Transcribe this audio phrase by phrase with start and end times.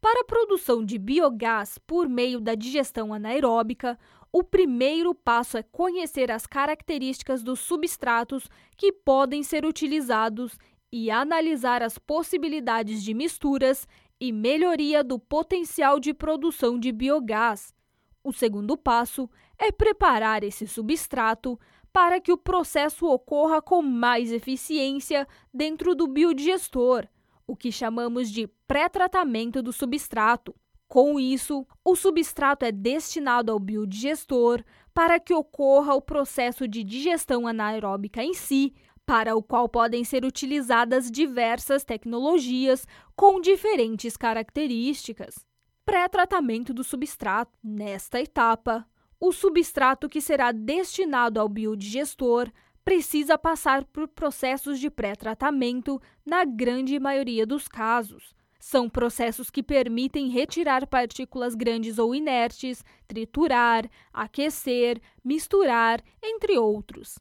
[0.00, 3.98] Para a produção de biogás por meio da digestão anaeróbica,
[4.32, 10.56] o primeiro passo é conhecer as características dos substratos que podem ser utilizados
[10.92, 13.88] e analisar as possibilidades de misturas
[14.20, 17.74] e melhoria do potencial de produção de biogás.
[18.22, 19.28] O segundo passo
[19.58, 21.58] é preparar esse substrato
[21.92, 27.06] para que o processo ocorra com mais eficiência dentro do biodigestor,
[27.48, 30.54] o que chamamos de pré-tratamento do substrato.
[30.86, 34.62] Com isso, o substrato é destinado ao biodigestor
[34.94, 38.74] para que ocorra o processo de digestão anaeróbica em si,
[39.06, 45.46] para o qual podem ser utilizadas diversas tecnologias com diferentes características.
[45.86, 47.50] Pré-tratamento do substrato.
[47.64, 48.86] Nesta etapa,
[49.18, 52.50] o substrato que será destinado ao biodigestor
[52.88, 58.34] precisa passar por processos de pré-tratamento na grande maioria dos casos.
[58.58, 67.18] São processos que permitem retirar partículas grandes ou inertes, triturar, aquecer, misturar, entre outros.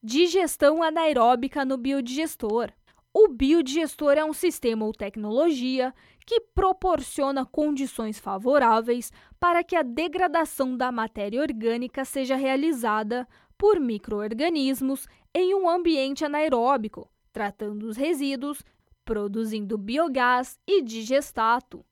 [0.00, 2.70] Digestão anaeróbica no biodigestor.
[3.12, 5.92] O biodigestor é um sistema ou tecnologia
[6.24, 9.10] que proporciona condições favoráveis
[9.40, 13.26] para que a degradação da matéria orgânica seja realizada
[13.58, 18.64] por microorganismos em um ambiente anaeróbico, tratando os resíduos
[19.04, 21.82] produzindo biogás e digestato,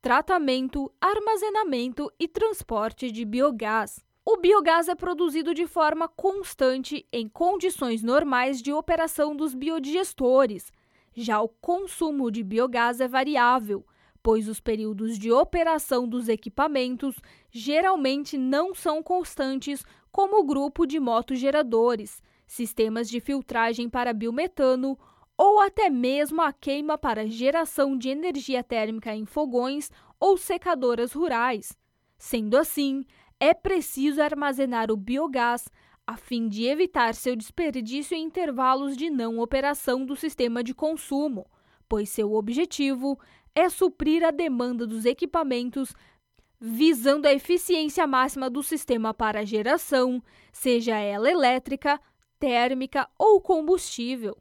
[0.00, 4.02] tratamento, armazenamento e transporte de biogás.
[4.24, 10.72] O biogás é produzido de forma constante em condições normais de operação dos biodigestores.
[11.14, 13.84] Já o consumo de biogás é variável,
[14.22, 17.16] pois os períodos de operação dos equipamentos
[17.50, 24.98] geralmente não são constantes, como o grupo de motogeradores, sistemas de filtragem para biometano
[25.36, 31.76] ou até mesmo a queima para geração de energia térmica em fogões ou secadoras rurais.
[32.16, 33.04] Sendo assim,
[33.40, 35.68] é preciso armazenar o biogás
[36.06, 41.46] a fim de evitar seu desperdício em intervalos de não operação do sistema de consumo,
[41.88, 43.18] pois seu objetivo
[43.54, 45.94] é suprir a demanda dos equipamentos
[46.60, 52.00] visando a eficiência máxima do sistema para geração, seja ela elétrica,
[52.38, 54.36] térmica ou combustível.